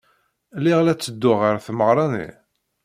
Lliɣ 0.57 0.79
la 0.81 0.93
ttedduɣ 0.95 1.37
ɣer 1.41 1.55
tmeɣra-nni. 1.65 2.29